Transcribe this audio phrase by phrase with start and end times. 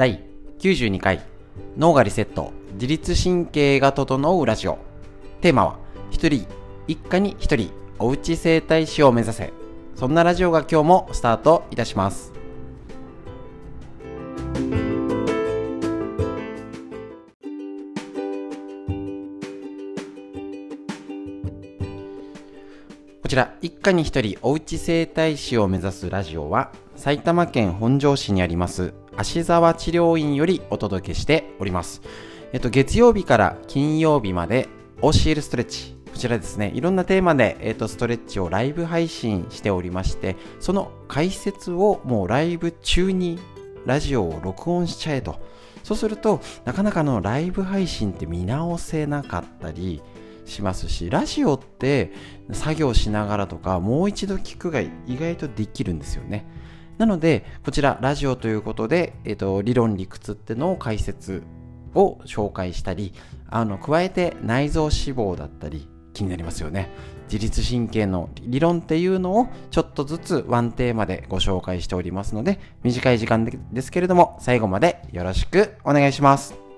[0.00, 0.18] 第
[0.60, 1.20] 92回
[1.76, 4.78] 脳がリセット自律神経が整うラジオ。
[5.42, 5.78] テーマは
[6.10, 6.46] 一人
[6.88, 9.52] 一家に一人おうち整体師を目指せ。
[9.96, 12.32] そんなラジオが今日もスタートいたします。
[23.22, 32.00] こちら一家に一人おうち整体師を目指すラジオは埼玉県本庄市にあります芦沢治療院よりお届けしております。
[32.54, 34.66] えっと月曜日から金曜日まで
[35.02, 35.94] OCL ストレッチ。
[36.10, 36.72] こちらですね。
[36.74, 43.38] いろんなテーマで、えっと、ストレッチをライブ配信しておりましてその解説をもうライブ中に
[43.86, 45.38] ラジオを録音しちゃえと。
[45.82, 50.02] そうするとなかなかのライブ配信って見直せなかったり
[50.46, 52.12] しますしラジオって
[52.52, 56.46] 作業しながらとかもう一度聞くが意外とできるんですよね。
[57.00, 61.42] なのでこちらラジオということで、えっと、理論理屈ってのを解説
[61.94, 63.14] を紹介したり
[63.48, 66.90] あの加えて内臓脂肪だったり気になりますよね。
[67.32, 76.69] 自律神経の理論っていうのをちょっとずつワンテーマでご紹介しておりますので短い時間ですけれども最後までよろしくお願いします。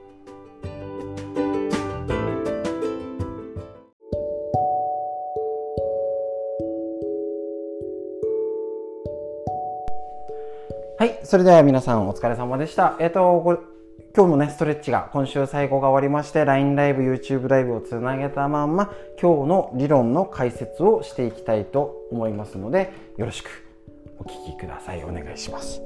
[11.03, 13.61] はいそれでは皆さんお疲れ様でしたえっ、と
[14.15, 23.51] 今日もね、ストレッチが今週最後が終わりまして、LINE ライブ、YouTube ライブをつなげたまんま、今日の理論の解説をしていきたいと思いますので、よろしく
[24.21, 25.03] お聞きください。
[25.03, 25.81] お願いします。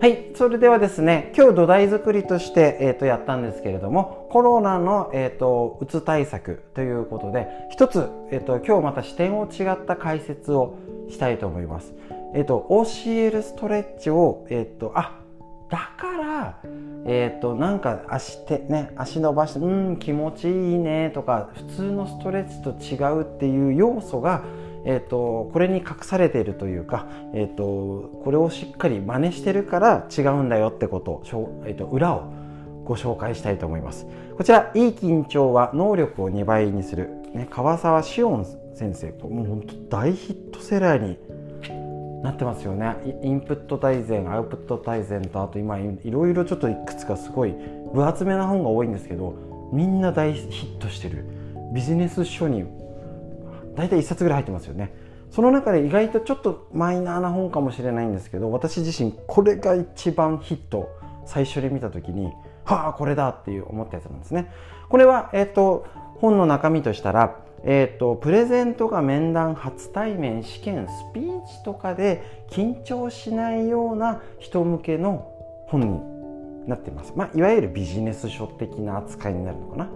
[0.00, 10.78] はい、それではですね、今日土台作りとして、えー、とやったんですけれども、コロナの、えーと、うつ対策ということで、一つ、えーと、今日また視点を違った解説を
[11.10, 11.92] したいと思います。
[12.34, 15.18] えっ、ー、と、OCL ストレッチを、えっ、と、あ、
[15.70, 16.58] だから、
[17.04, 24.44] えっ、となんか足てね足伸ばしてうん気持ちいいねとか普通のストレッチと違うっていう要素が
[24.84, 32.32] えーと、これに隠されているというか、えーと、これをしっかり真似してるから違うんだよってことを、えーと、と裏を
[32.84, 34.06] ご紹介したいと思います。
[34.36, 41.18] こちらいい緊張は能力を2倍にする、ね、川沢志音先生もう本当大ヒットセラーに
[42.22, 42.96] なってますよね。
[43.22, 47.54] インプット大全アウトプット大全とあと今いろいろちょっといくつかすごい
[47.92, 49.34] 分厚めな本が多いんですけど
[49.72, 51.24] みんな大ヒットしてる。
[51.72, 52.64] ビジネス書に
[53.76, 54.92] 大体1冊ぐらい入ってますよね。
[55.30, 60.88] その中で意外とちょっとマイナーな本かもしれないんですけど私自身これが一番ヒット。
[61.28, 62.32] 最初に見た時に
[62.74, 64.50] はあこれだっていう思ったやつなんですね。
[64.88, 65.86] これは、えーと
[66.16, 75.28] 本の中身としたらえーと、プレゼントが面談初対面試験スピーチとかで緊張しないような人向けの
[75.66, 79.90] 本になっています、まあ、いわゆるビジネス書的な扱いになるのかな？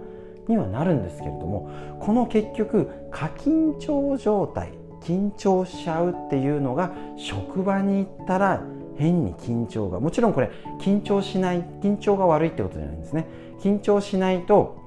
[0.47, 1.69] にはなるんですけれども
[2.01, 8.61] この結局過緊張状態緊張しちゃうっていうのが職場に行ったら
[8.97, 13.27] 変に緊張がもちろんこれ緊張しない緊張が悪いってことじゃないんですね。
[13.59, 14.77] 緊張しないと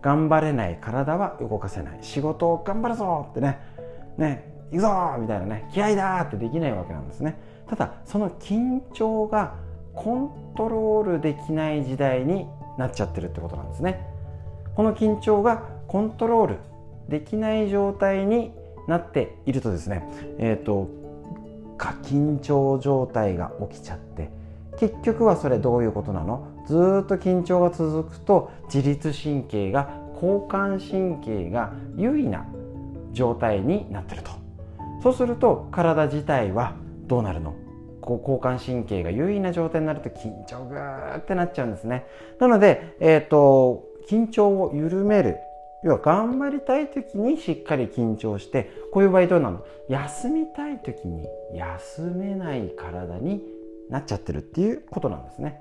[0.00, 1.98] 頑張れない体は動かせない。
[2.02, 3.58] 仕事を頑張るぞってね。
[4.16, 5.68] ね行くぞみたいなね。
[5.72, 7.38] 気合だってできないわけなんですね。
[7.68, 9.54] ただその緊張が
[9.94, 12.46] コントロールできない時代に
[12.78, 14.06] なっちゃってるってことなんですね。
[14.74, 16.56] この緊張がコントロール
[17.08, 18.52] できない状態に
[18.88, 20.02] なっているとですね
[20.38, 20.88] えっ、ー、と
[21.82, 24.30] 過緊張状態が起きちゃって
[24.78, 26.46] 結局はそれどういうことなの？
[26.64, 32.46] ずっと緊張が続くと自律神経が交感神経が優位な
[33.12, 34.30] 状態になってると。
[35.02, 36.76] そうすると体自体は
[37.08, 37.56] どうなるの？
[38.00, 42.06] 交感神経が優位な状態になると緊張グーってなっちゃうんですね。
[42.38, 45.38] なので、えーと、緊張を緩める
[45.84, 49.64] 要は頑張りたい時にしっかり緊張してこういう場合どうなの？
[49.88, 53.42] 休みたい時に休めない体に
[53.90, 55.60] なっちゃってるっていうことなんですね。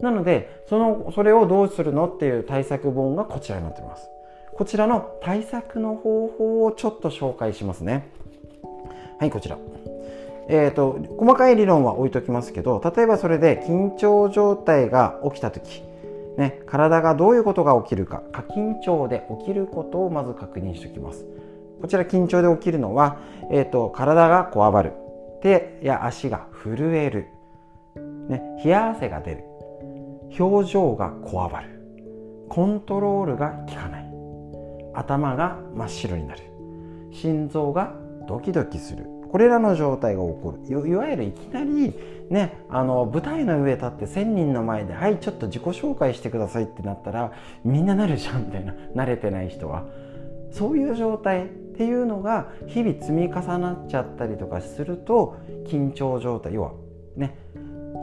[0.00, 4.08] なのでそのそれをどうするのっていう対策本がこちらになっています。
[4.54, 8.08] こちらの対策の方法をちょっと紹介しますね。
[9.18, 9.58] はいこちら。
[10.48, 15.82] えーと、細かい理論は置いときますけど例えばそれで緊張状態が起きた時、
[16.36, 21.26] ね、体がどういうことが起きるか過緊張で起きることをまず確認しておきます。
[21.80, 23.18] こちら緊張で起きるのは、
[23.50, 24.92] えーと体がこわばる。
[25.42, 27.28] 手や足が震える、
[28.28, 29.44] ね、冷や汗が出る。
[30.38, 31.68] 表情がこわばる。
[32.48, 34.06] コントロールが効かない。
[34.94, 36.42] 頭が真っ白になる。
[37.12, 37.94] 心臓が
[38.28, 39.06] ドキドキする。
[39.36, 40.88] これらの状態が起こる。
[40.88, 41.92] いわゆるいきなり
[42.30, 49.84] ねあの舞台の上立って1,000人の前で「はいちょっと自己紹介してください」ってなったらみんななるじゃんみたいな慣れてない人は。
[50.52, 55.36] そういう状態っていうのが日々積み重なっちゃったりとかすると
[55.66, 56.72] 緊張状態要は
[57.14, 57.36] ね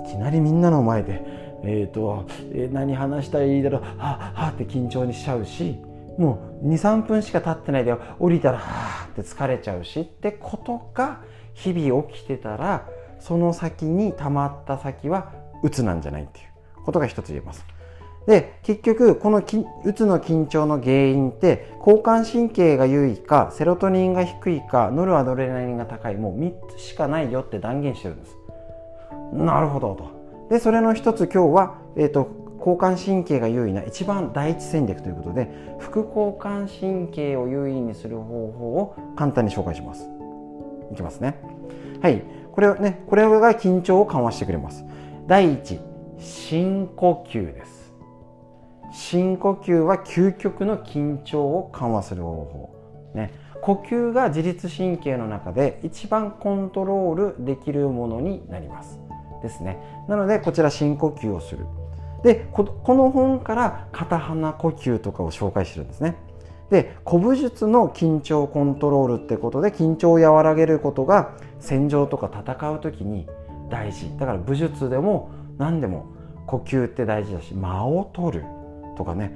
[0.05, 1.23] いきなりみんなの前で
[1.63, 5.77] えーとえー、何話したらいいだろうははって緊張にしちゃうし
[6.17, 11.21] もう23分しか経ってないで降りたらはあって疲れちゃうしってことが
[11.53, 12.87] 日々起きてたら
[13.19, 15.31] その先に溜まった先は
[15.63, 17.65] うつなんじゃないっていうことが一つ言えます。
[18.27, 19.43] で結局このう
[19.93, 28.35] つの緊張の原因って交感神経が優位かセロトニンが低いかノルアドレナリンが高いもう3つしかないよって断言してるんです。
[29.33, 30.47] なるほどと。
[30.49, 35.49] でそれの一つ今日は、えーと交感神経が優位な一番第一戦略ということで
[35.79, 38.23] 副交感神経を優位にする方
[38.53, 40.07] 法を簡単に紹介します。
[40.93, 41.37] いきますね。
[42.01, 42.23] はい。
[42.53, 44.85] これねこれが緊張を緩和してくれます。
[45.27, 45.79] 第一
[46.19, 47.93] 深呼吸です。
[48.93, 52.75] 深呼吸は究極の緊張を緩和する方法。
[53.13, 53.31] ね。
[53.61, 58.99] 呼吸が自律神経の中で一番コントロールできるものになります。
[59.41, 59.77] ですね。
[60.07, 61.65] なのでこちら深呼吸をする。
[62.23, 66.15] でこの本から片鼻呼吸とかを紹介してるんですね。
[66.69, 73.27] で古武術の緊張コントロールってことで緊張を和らげることが戦場とか戦う時に
[73.69, 74.09] 大事。
[74.17, 76.07] だから武術でも何でも
[76.47, 78.45] 呼吸って大事だし間を取る
[78.97, 79.35] とかね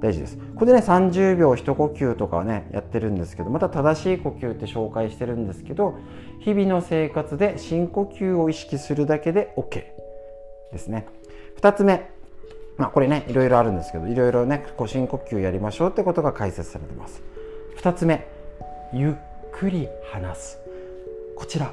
[0.00, 0.38] 大事です。
[0.54, 5.98] これでね30秒一呼吸とかはねやってるんですけどまた正しい呼吸って紹介してるんですけど
[6.40, 9.82] 日々の生活で深呼吸を意識するだけで OK
[10.70, 11.06] ですね。
[11.60, 12.17] 2つ目。
[12.78, 17.22] まあこれねいろいろあるんですけどいろいろねこう深呼吸やりましょうってことが解説されてます。
[17.78, 18.26] 2つ目
[18.94, 19.14] ゆっ
[19.52, 20.58] くり話す。
[21.36, 21.72] こちら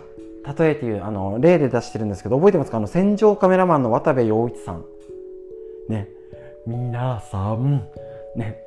[0.58, 2.78] 例えていうあの例で出してるんですけど覚えてますか？
[2.78, 4.84] あの戦場カメラマンの渡部陽一さん。
[5.90, 6.10] ね。
[6.68, 7.88] 皆さん。
[8.36, 8.60] ね。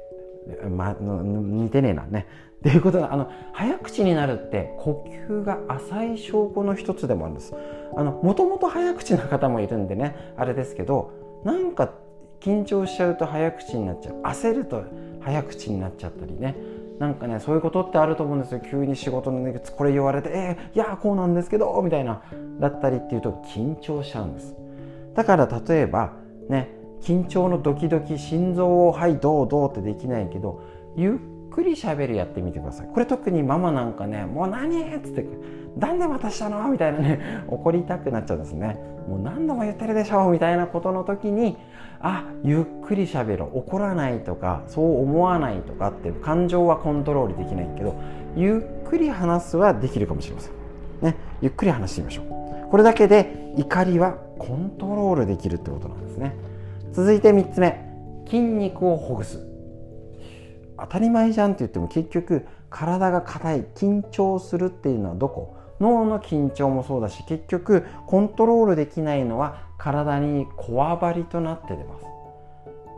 [0.71, 2.05] ま、似てねえな。
[2.05, 2.27] ね。
[2.59, 7.55] っていうことがあの早口になるって呼吸が浅い証拠の一つでもあるんです。
[7.97, 11.13] あのもともと早口な方もいるんでねあれですけど
[11.45, 11.93] なんか
[12.41, 14.23] 緊張しちゃうと早口になっちゃう。
[14.23, 14.85] 焦ると
[15.21, 16.57] 早口になっちゃったりね。
[16.99, 18.61] なんかねそういうことってあると思うんですよ。
[18.61, 22.23] 急に仕事のこれ言われて「えー、いやこうなんですけど」みたいな
[22.61, 24.57] だったりっていうと緊張しちゃうんです。
[25.15, 26.13] だから例えば
[26.49, 26.71] ね
[27.01, 30.61] 緊張のドキドキ心臓を「はいどうどう」ってできないけど
[30.97, 31.19] ゆっ
[31.59, 32.87] くりしゃべるやってみてください。
[32.87, 35.27] これ特にママなんかね「もう何?」っつって
[35.77, 37.19] 「なんでまたしたの?」みたいなね
[37.49, 38.79] 怒りたくなっちゃうんですね
[39.09, 40.29] もう何度も言ってるでしょ？
[40.31, 41.57] みたいなことの時に
[42.01, 43.59] あゆっくりしゃべろう。
[43.59, 47.95] 怒らないとかそう思わないとかって感情はコントロールできないけど
[48.37, 50.53] ゆっくり話すはできるかもしれません、
[51.03, 52.71] ね、ゆっくり話してみましょう。
[52.71, 56.35] これだけで怒りはコントロールできるってことなんですね。
[56.93, 57.85] 続いて3つ目。
[58.27, 59.48] 筋肉をほぐす。
[60.81, 65.57] 当たり前じゃんって言っても結局体が硬い緊張するっていうのはどこ？
[65.81, 72.05] 脳の緊張もそうだし結局コントロールできないのは体にこわばりとなって出ます。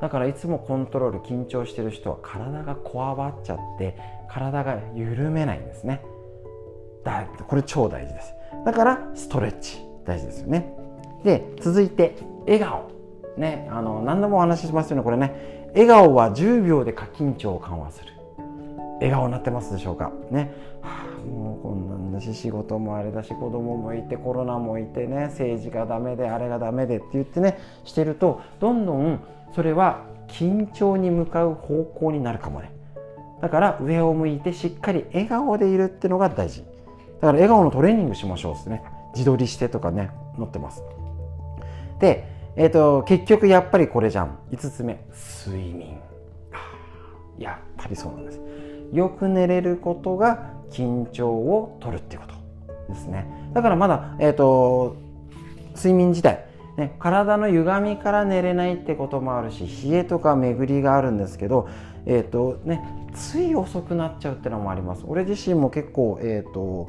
[0.01, 3.99] だからいつもコントロール緊張してる人は体がこわばっちゃって
[4.31, 6.03] 体が緩めないんですね。
[7.05, 8.33] だこれ超大事です。
[8.65, 10.73] だからストレッチ大事ですよね。
[11.23, 13.00] で続いて笑顔。
[13.37, 15.71] ねあの何度もお話ししますよねこれね。
[15.73, 18.13] 笑顔は10秒で過緊張を緩和する。
[18.95, 20.13] 笑顔になってますでしょうか？
[20.31, 29.21] ね、はあ、もうこんなんだし仕事もあれだし子供もいてコロナもいてね政治がダメであれがダメでって言ってねしてるとどんどん
[29.55, 32.73] それは緊張に向かう方向になるかもね。
[33.41, 36.63] だから上を向いてしっかり笑顔でいるっていうのが大事。
[36.63, 36.71] だか
[37.21, 38.83] ら笑顔のトレーニングしましょうですね。
[39.15, 40.83] 自撮りしてとかね載ってます。
[42.01, 44.39] で、えーと、結局やっぱりこれじゃん。
[44.51, 45.05] 5つ目。
[45.47, 45.99] 睡眠。
[47.39, 48.41] やっぱりそうなんです。
[48.93, 53.27] よく寝れることが緊張を取るっていうことですね。
[53.55, 54.97] だからまだ、えーと、
[55.77, 56.45] 睡眠自体、
[56.77, 61.69] ね、体の歪みから寝れないってこともあるし冷えとか巡りがあるんですけど、
[62.07, 62.83] えーとね、
[63.15, 65.05] つい遅くなっちゃうっていうのもあります。
[65.07, 66.89] 俺自身も結構、えーと、こ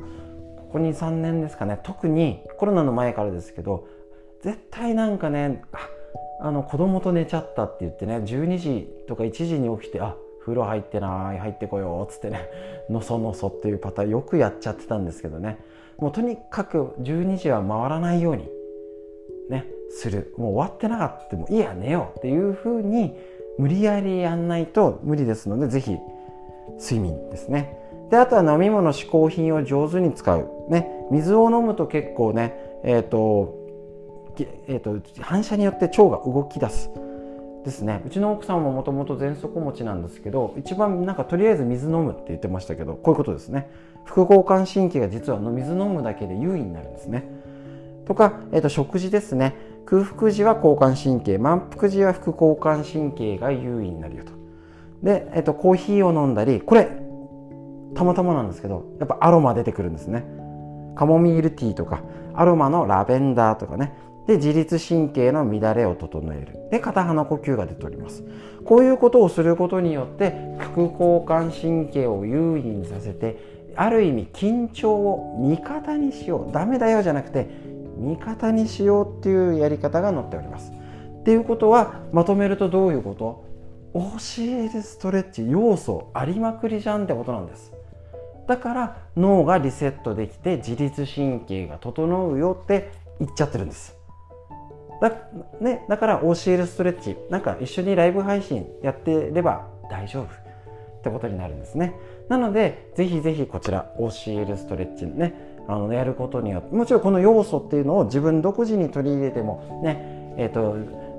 [0.73, 1.79] こ23年ですかね。
[1.83, 3.87] 特にコロナの前からですけど
[4.41, 5.62] 絶対なんかね
[6.41, 12.50] あの子供と寝ちゃったって言ってね12時とか1時に起きてあ風呂入ってない入ってこようっつってね
[12.89, 15.57] のそのそっていうパターンよくやっちゃってたんですけどね。
[16.00, 18.50] もうとにかく12時は回らないように
[19.50, 20.33] ねする。
[20.38, 23.15] もう終わってなかったもいいや寝ようっていうふうに
[23.60, 26.00] 無理やりやんないと無理ですので是非
[26.79, 27.77] 睡眠ですね。
[28.10, 33.60] であとは飲み物嗜好品を上手に使う、ね、水を飲むと結構ねえっ、ー、と
[34.67, 36.89] えーと、反射によって腸が動き出す。
[37.63, 38.01] ですね。
[38.05, 43.69] うちの奥さんももともと喘息持ちなんですけど一番なんかとりあえず水飲むって言ってましたけどこういうことですね。
[44.03, 47.29] 副交感神経が実は水飲むだけで優位になるんですね。
[48.05, 49.55] とか、えーと、食事ですね。
[49.86, 54.31] 空腹時は交感神経満腹時は副交感神経が優位になるよと。
[55.03, 56.89] で、えーとコーヒーを飲んだりこれ
[57.93, 60.25] たまたまなんですけどやっぱアロマ出てくるんですね。
[60.95, 62.01] カモミールティーとか
[62.33, 63.93] アロマのラベンダーとかね。
[64.27, 66.69] で自律神経の乱れを整える。
[66.69, 68.23] で片鼻呼吸が出ております。
[68.63, 73.37] こういうことをすることによって副交感神経を優位にさせて
[73.75, 76.51] ある意味緊張を味方にしよう。
[76.53, 77.47] ダメだよじゃなくて
[77.97, 80.71] 味方にしようっていうやり方が載っております。
[80.71, 83.43] っていうことはまとめるとどういうこと？
[83.93, 84.01] 教
[84.43, 85.49] えるストレッチ。
[85.49, 87.73] 要素ありまくりじゃんってことなんです。
[88.47, 93.95] だから脳がリセットできて自律神経が整うよって言っちゃってるんです。
[95.01, 95.12] だ,、
[95.60, 100.51] ね、だから教えるストレッチなんか一緒にライブ配信やってれば大丈夫。
[101.01, 101.96] ってことになるんですね。
[102.29, 105.34] なのでぜひぜひこちら教えるストレッチね
[105.67, 110.77] あのやることによってもちろんこの要素っていうのを自分独自に取り入れてもねえっ、ー、と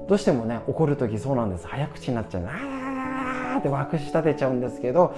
[0.09, 1.67] どうしてもね怒る時そうなんです。
[1.67, 2.45] 早口になっちゃう。
[2.47, 5.15] あーって枠し立てちゃうんですけど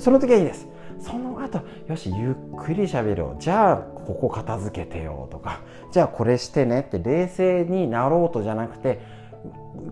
[0.00, 0.68] その時はいいです。
[1.00, 3.40] その後よしゆっくり喋ろう。
[3.40, 5.60] じゃあここ片付けてよとか。
[5.92, 9.00] じゃあこれしてねって冷静になろうとじゃなくて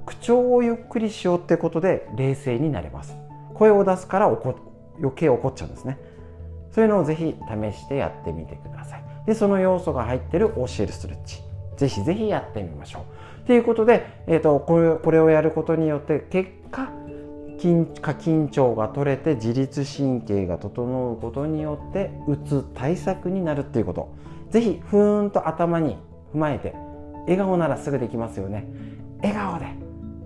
[0.04, 3.16] 口調をゆっくりしようってことで冷静になれます。
[3.54, 4.54] 声を出すから余
[5.14, 5.98] 計怒っちゃうんですね。
[6.70, 9.04] そういうのをぜひ試してやってみてください。
[9.26, 11.40] でその要素が入ってる教えるストレッチ。
[11.76, 13.00] ぜひぜひやってみましょ
[13.44, 13.46] う。
[13.46, 16.88] ということで、えーと、これこれをやることによって結果
[17.56, 24.14] 過緊張が取れて自律神経が整うことによってうつ対策になるっていうこと。
[24.50, 25.96] ぜひふーんと頭に
[26.32, 26.74] 踏まえて
[27.22, 28.66] 笑顔ならすぐできますよね。
[29.22, 29.66] 笑顔で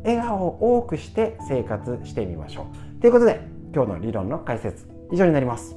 [0.05, 2.67] 笑顔を多くして生活してみましょ
[2.99, 3.01] う。
[3.01, 3.41] ということで
[3.75, 5.77] 今日の理論の解説以上になります。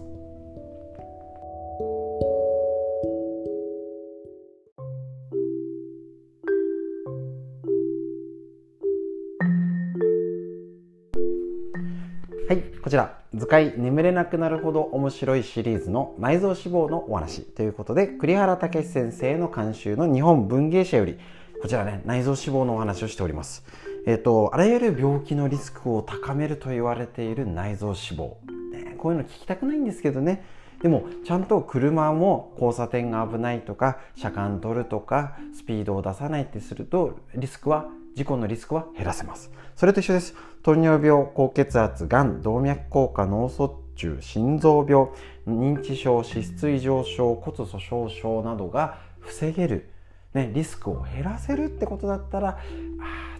[12.94, 21.18] ちら図解眠れなくなるほど面白いシリーズの内臓脂肪のお話ということで栗原武先生の監修の日本文芸社より
[21.60, 23.64] こちらね内臓脂肪のお話をしております。
[24.06, 28.36] えっ、ー、とあらゆる病気のリスクを高めると言われている内臓脂肪、
[28.72, 30.46] ね、こういうの聞きたくないんですけどね。
[30.84, 39.52] でもちゃんと車も交差点が危ないとか車間取るとかスピードを出さないってするとリスクは事故のリスクは減らせます。
[39.76, 40.36] それと一緒です。
[40.62, 45.08] 糖尿病高血圧がん動脈硬化脳卒中心臓病
[45.48, 49.90] 認知症脂質異常症骨粗しょう症などが防げる、
[50.34, 52.58] ね、リスクを減らせるってことだったらあ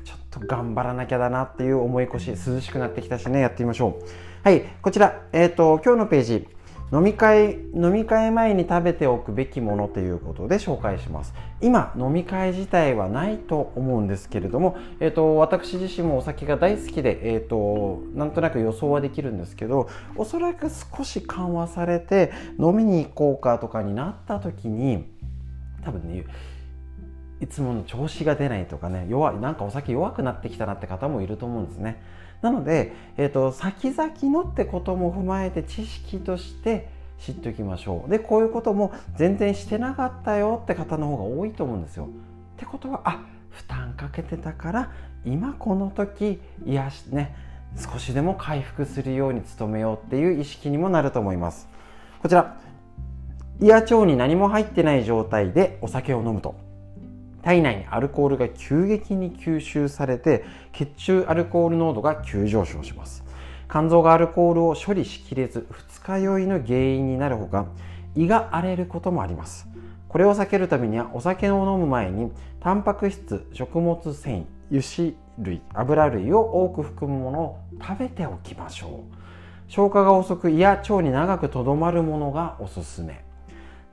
[0.04, 4.06] ちょっと頑張らなきゃだなっていう思い越し涼しくなってきたしねやってみましょう。
[4.44, 6.48] はいこちら、えーと今日のページ。
[6.94, 11.34] 飲み会飲み会前に食べておくべきものということで紹介します。
[11.60, 25.12] 今飲み会自体はないと思うんですけれども、えーと、私自身もお酒が大好きで、えーと、なんとなく予想はできるんですけどおそらく少し緩和されて飲みに行こうかとかになった時に
[25.84, 26.26] 多分ね
[27.42, 32.04] いつもの調子が出ないとかね弱いなんかお酒弱くなってきたなって方もいると思うんですね。
[32.44, 42.06] なので、えーと、先々のってことも踏まえて知識として知っておきましょうでこういうことも全然してなかったよって方の方が多いと思うんですよ。
[42.06, 42.10] っ
[42.58, 44.92] てことはあ負担かけてたから
[45.26, 47.34] 今この時癒しね
[47.78, 51.70] 少しでも回復するように努めようっていう意識にもなると思います。
[52.22, 52.58] こちら
[53.62, 56.56] 胃や腸に何も入ってない状態でお酒を飲むと
[57.44, 63.24] 体内にアルコールが急激に吸収されて血中アルコール濃度が急上昇します。
[63.70, 67.68] 肝臓がアルコールを処理しきれず二日酔いの原因になるほか
[68.16, 69.68] 胃が荒れることもあります。
[70.08, 79.24] これを避けるためにはお酒を飲む前にタンパク質食物繊維油脂類油類を多く含むものを食べておきましょう。
[79.68, 83.26] 消化が遅く胃や腸に長くとどまるものがおすすめ。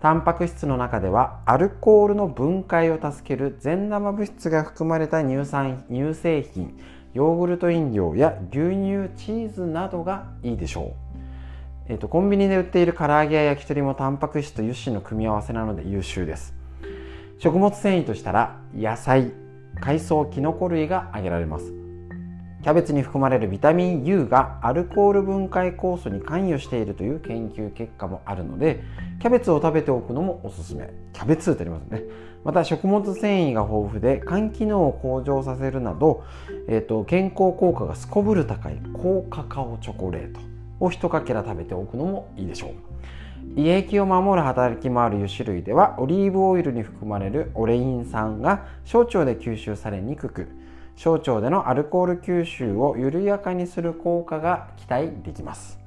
[0.00, 6.80] タンパク質の中ではアルコールの分解を助ける善玉物質が含まれた乳酸乳製品
[7.12, 10.92] ヨーグルト飲料や牛乳チーズなどがいいでしょう、
[11.88, 16.54] えーと、コンビニで売っている唐揚げや焼き鳥もタンパク質と油脂の組み合わせなので優秀です。
[17.38, 19.32] 食物繊維としたら野菜
[19.80, 21.79] 海藻きのこ類が挙げられます。
[22.62, 28.84] キャベツに含まれるビタミン U がアルコール分解酵素に関与しているという研究結果もあるので
[29.18, 30.90] キャベツを食べておくのもおすすめ。
[31.14, 32.02] キャベツってありますね。
[32.44, 36.24] また食物繊維が豊富で肝機能を向上させるなど、
[36.68, 40.40] えーと、健康効果がすこぶる高い高カカオチョコレート
[40.80, 42.70] を一かけら食べておくのもいいでしょう。
[43.56, 50.48] 胃液を守る働きもある油脂類ではオリーブオイルに含まれるオレイン酸が小腸で吸収されにくく
[51.00, 55.78] 小腸でのアルコール吸収を緩やかにする効果が期待できます。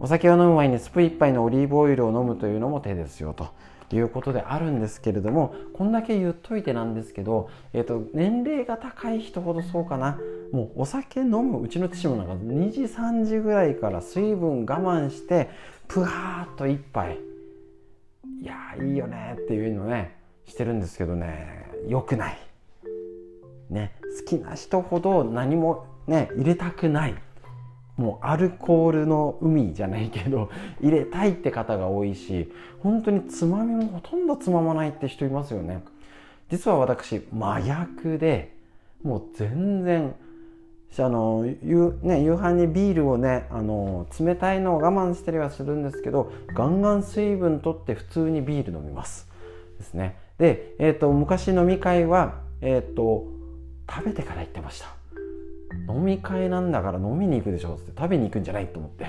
[0.00, 3.50] お酒を飲む前にスプーン1杯のオリーブオイルを飲むというのも手ですよと
[3.94, 10.18] いうことであるんですけれどもこんだけ言っといてなんですけど、えーと、年齢が高い人ほどそうかな。
[10.50, 15.48] もうお酒飲むうちの父もなんか2時3時ぐらいから水分我慢して
[15.86, 17.20] プハーっと1杯。
[18.42, 21.70] いやいいよねっていうのねしてるんですけどね。
[21.86, 22.38] 良くない。
[23.70, 27.14] ね、好きな人ほど何もね入れたくない。
[27.96, 30.50] もうアルコールの海じゃないけど
[30.82, 35.82] 入れたいって方が多いし本当につまみもほとんどつままないって人いますよね。
[36.50, 38.54] 実は私麻薬で
[39.02, 40.14] もう全然
[40.98, 49.28] あの夕,、ね、夕飯にビールをねあの冷たいのを我慢したりはするんですけどガンガン水分取って普通にビール飲みます。
[49.78, 50.16] ですね。
[50.38, 53.35] で、えーと、昔飲み会はえっ、ー、と
[53.88, 54.86] 食べてから行ってました。
[55.92, 59.06] 飲み会なんだから飲みに行くでしょっつって食べに行くんじゃないと思って。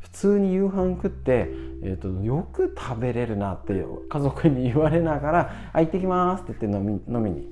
[0.00, 1.48] 普通に夕飯食って、
[1.82, 7.48] えーと、よく食べれるなって家族に言われながら「あ行ってきます」って言って飲み飲みに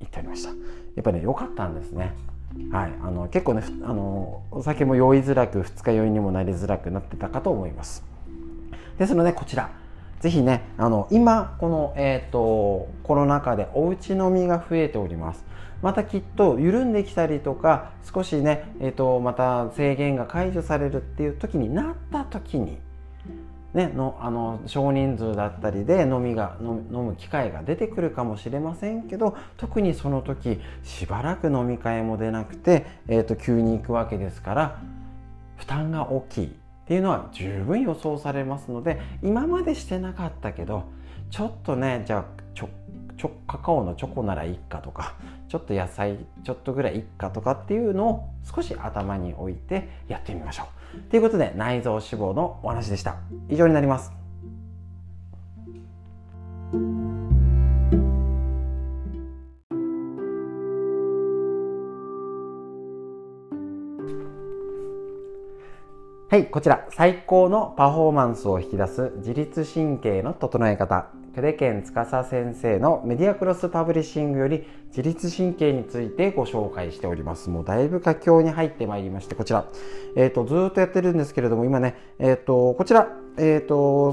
[0.00, 0.48] 行っておりました。
[0.48, 0.54] や
[1.00, 2.14] っぱね良かったんですね。
[2.72, 8.02] はい、あの結構ねあのお酒も酔いづらく二日酔いにもなりづらくなってたかと思います。
[8.98, 9.70] ですのでこちら。
[10.20, 15.44] ぜひねあの今この、えーとコロナ禍でおうち飲みが増えております。
[15.82, 22.78] またきっと緩んできたりとか少しね、えーと、また制限が解除されるっていう時になった時に、
[23.72, 34.80] ね、のあの少人数だったりで飲みが飲む機会が出てくるかもしれませんけど特にその時しばらく飲み会も出なくて、えーと、急に行くわけですから
[35.56, 36.50] 負担が大きいっ
[36.86, 40.84] ていうのは十分予想されますので今までしてなかったけど
[41.30, 42.68] ちょっとねじゃあちょ
[43.28, 45.14] カカオのチョコならいいかとか
[45.48, 51.10] ちょっと野菜ちょっとぐらいいっかとかっていうのを少し頭に置いてやってみましょう。
[51.10, 53.16] ということで内臓脂肪のお話でした。
[53.48, 54.12] 以上になります。
[66.30, 66.86] はい、こちら。
[66.90, 71.10] 最高のパフォーマンスを引き出す自律神経の整え方。
[71.32, 77.50] 久手健司先生のメディアクロスパブリッシングより自律神経についてご紹介しております。
[77.50, 79.64] もうだいぶ佳境に入ってまいりまして、こちら、
[80.16, 84.12] えっ、ー、と、ずっとやってるんですけれども、今ね、えっ、ー、と、こちら、えっ、ー、と、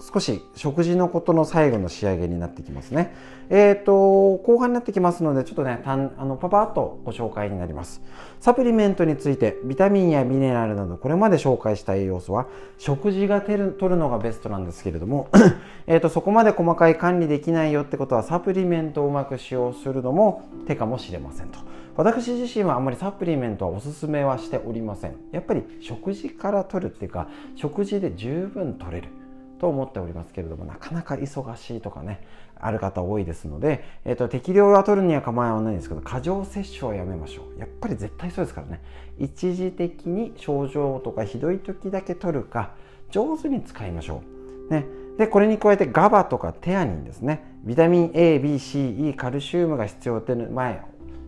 [0.00, 3.14] 少し食事のことの最後の仕上げになってきますね。
[3.50, 8.00] えっ、ー、と、後半になってきますので、ちょっとね、たんあのパパッとご紹介になります。
[8.38, 12.46] サプリメントについて、ビタミンやミネラルなど、これまで紹介した栄養素は、
[12.78, 15.28] 食事が取るのがベストなんですけれども、
[15.86, 21.58] えとそこまで細かい管理できないよってことは、サプリメントをうまく使用するのも手かもしれませんと。
[21.96, 25.16] 私自身はあまりサプリメントはおすすめはしておりません。
[25.32, 29.19] やっぱり食事から取るっていうか、食事で十分取れる。
[29.60, 37.58] と思っておりますけれどもなかなか忙しいとかねある方多いですので、えーと、適量は取るには構わないんですけど過剰摂取はやめましょう。
[37.58, 38.82] やっぱり絶対そうですからね。
[39.18, 42.72] 一時的に症状とかひどい時だけ取るか
[43.10, 44.22] 上手に使いましょ
[44.68, 44.72] う。
[44.72, 44.86] ね。
[45.18, 47.44] でこれに加えて GABA とかテアニンですね。
[47.64, 50.82] ビタミン ABCE カルシウムが必要っていう前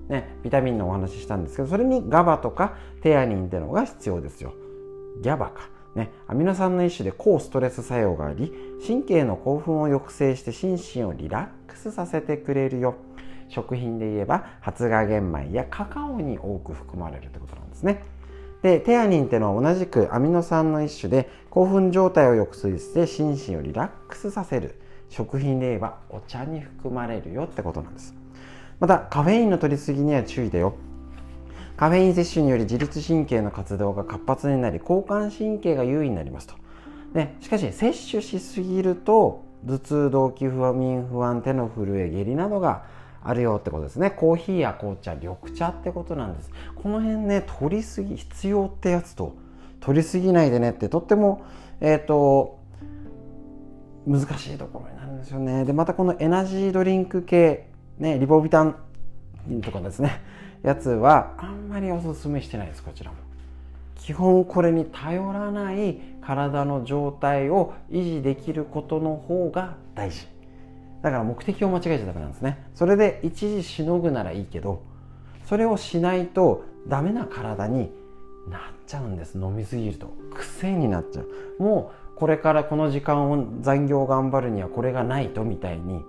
[0.08, 4.52] ねビタミンのお話ししたんですけどそれに GABA とかテアニンっていうのが必要ですよ。
[5.22, 5.70] GABA か。
[5.94, 8.52] ね、アミノ酸の一種で抗ストレス作用があり
[8.86, 12.94] 神経の興奮を抑制して心身をリラックスさせてくれるよ。
[13.48, 18.02] 食品で言えば発芽玄米やカカオに多く含まれるということなんですね。
[18.62, 24.80] でテアニンっていうのは同じくアミノ酸の一種で興奮状態を抑制して心身をリラックスさせる。
[25.10, 28.14] 食品で言えばお茶に含まれるよってことなんです。
[28.80, 30.74] またカフェインの取りすぎには注意だよ。
[31.82, 36.54] カフェイン摂取により自律神経の活動が活発になり交感神経が優位になりますと。
[37.12, 42.84] でしかし摂取しすぎると頭痛動悸不眠不安手の震え下痢などが
[43.24, 44.12] あるよってことですね。
[44.12, 46.52] コーヒーや紅茶緑茶ってことなんです。
[46.76, 49.34] この辺ね取りすぎ必要ってやつと
[49.80, 51.44] 取りすぎないでねってとっても
[51.80, 52.60] えっ、ー、と
[54.06, 55.64] 難しいところになるんですよね。
[55.64, 57.66] でまたこのエナジードリンク系
[57.98, 58.76] ねリボビタン
[59.62, 60.20] とかですね。
[60.62, 63.16] やつはあんまりおすすめしてないですこちらも。
[63.96, 70.26] 基本これに頼らない体の状態を維持できることの方が大事。
[71.02, 72.64] だから目的を間違えちゃダメなんですね。
[72.74, 74.82] それで一時しのぐならいいけど
[75.46, 77.92] それをしないとダメな体に
[78.48, 79.38] なっちゃうんです。
[79.38, 80.12] 飲みすぎると。
[80.34, 81.62] 癖になっちゃう。
[81.62, 86.04] もうこれからこの時間を残業頑張るにはこれがないとみたいに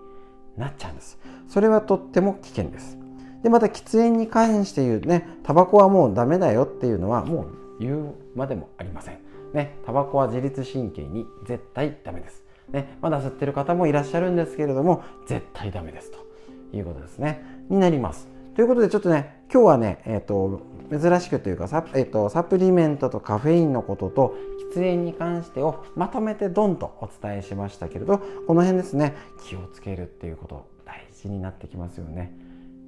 [0.57, 1.19] なっちゃうんです。
[1.47, 3.02] それはとっても危険です。
[3.43, 9.19] でまた喫煙に関して言うねタバコはもうダメだよっていうのはもう言うまでもありません。
[9.53, 12.43] ねタバコは自律神経に絶対ダメです。
[12.69, 16.17] ねまだ吸ってる方もいらっしゃるんですけれども絶対ダメですと
[16.75, 17.43] いうことですね。
[17.69, 18.27] になります。
[18.56, 24.36] ということでちょっとね今日はねえっ、ー、と珍しくというかサ,、えーと、サプリメントとカフェインのことと
[24.73, 29.15] 喫煙に関してをまとめてドンとお伝えしましたけれどこの辺ですね
[29.47, 32.32] 気をつけるっていうこと大事になってきますよね。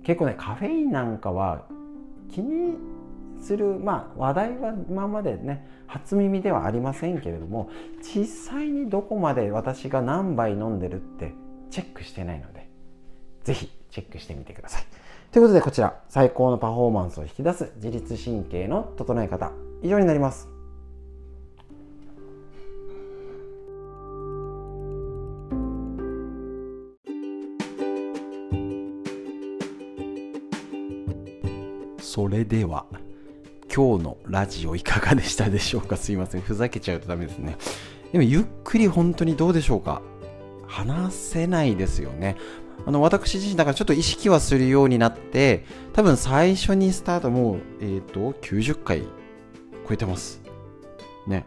[0.06, 1.66] 結構ねカフェインなんかは
[2.32, 2.78] 気に
[3.42, 7.70] する、まあ、話題は今までね初耳ではありませんけれども
[8.02, 11.34] 実際にどこまで私が何杯飲んでるって
[11.70, 12.70] チェックしてないので
[13.44, 14.84] 是非チェックしてみてください。
[15.32, 20.55] ということでこちら最高のパフォーマンスを引き出す自律神経の整え方以上になります。
[32.48, 32.86] では
[33.74, 35.98] 今日のラジオいかがでしたでしょうか？
[35.98, 36.42] すいません。
[36.42, 37.58] ふざけちゃうとダメですね。
[38.12, 40.02] でもゆっくり本当にどうでしょうか？
[40.68, 42.38] 話せないですよね。
[42.86, 49.02] あの、私自身だからちょっと意識はするようになって、多分最初にスタートもう、えっ、ー、と、90回
[49.88, 50.42] 超えてます。
[51.28, 51.46] ね。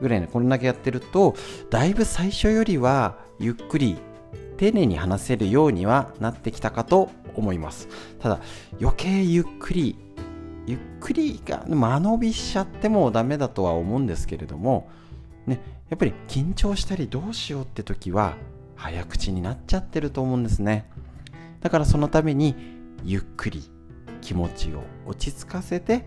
[0.00, 1.34] ぐらいね、これだけやってると、
[1.70, 3.96] だいぶ最初よりはゆっくり
[4.58, 7.88] 丁寧に話せるようにはなってきたかと思います。
[8.20, 8.40] ただ、
[8.80, 9.96] 余計ゆっくり、
[10.66, 14.88] ゆっくり間延びしちゃってもダメだとは思うんですけれども、
[15.46, 18.34] ね、やっぱり緊張したりどうしようって時は、
[18.74, 20.88] 早口になっちゃってると思うんですね。
[21.60, 22.54] だからそのために
[23.04, 23.70] ゆっくり
[24.20, 26.06] 気持ちを落ち着かせて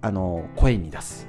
[0.00, 1.26] あの声に出す。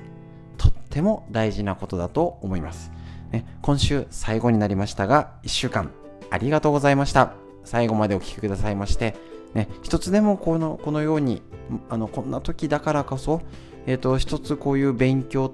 [0.58, 2.92] とっても大事なことだと思います、
[3.32, 5.92] ね、今週最後になりましたが1週間
[6.30, 7.34] ありがとうございました。
[7.64, 9.16] 最後までお聴きくださいまして
[9.54, 11.42] ね、一つでもこのこのように
[11.90, 13.42] あのこんな時だからこそ、
[13.86, 15.54] えーと一つこういう勉強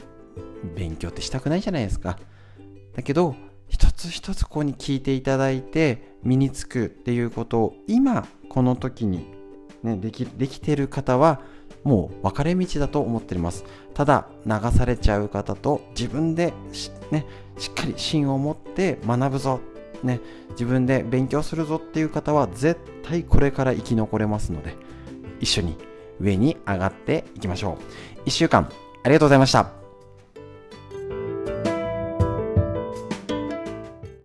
[0.75, 2.19] 勉強ってしたくないじゃないですか。
[2.95, 3.35] だけど
[3.67, 9.27] 一つ一つここに聞いていただいて身につくっていうことを今この時に、
[9.83, 11.41] ね、できできてる方は
[11.83, 13.63] もう分かれ道だと思っています。
[13.93, 16.53] ただ流されちゃう方と自分で,、
[17.11, 17.25] ね、
[17.57, 19.61] しっかり芯を持って学ぶぞ、
[20.03, 20.19] ね、
[20.51, 24.75] 自分で勉強するぞっていう方は絶対これから生き残れますので
[25.39, 25.77] 一緒に
[26.19, 27.77] 上に上がっていきましょ
[28.25, 28.27] う。
[28.27, 28.69] 1週間
[29.03, 29.88] ありがとうございました。